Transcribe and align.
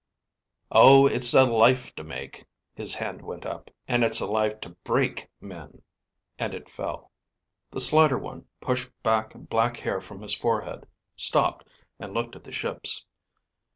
"Oh, 0.71 1.05
it's 1.05 1.31
a 1.35 1.45
life 1.45 1.93
to 1.95 2.03
make," 2.03 2.47
his 2.73 2.95
hand 2.95 3.21
went 3.21 3.45
up, 3.45 3.69
"and 3.87 4.03
it's 4.03 4.19
a 4.19 4.25
life 4.25 4.59
to 4.61 4.69
break 4.69 5.29
men," 5.39 5.83
and 6.39 6.55
it 6.55 6.71
fell. 6.71 7.11
The 7.69 7.79
slighter 7.79 8.17
one 8.17 8.47
pushed 8.61 8.89
back 9.03 9.33
black 9.35 9.77
hair 9.77 10.01
from 10.01 10.23
his 10.23 10.33
forehead, 10.33 10.87
stopped, 11.15 11.67
and 11.99 12.15
looked 12.15 12.35
at 12.35 12.43
the 12.45 12.51
ships. 12.51 13.05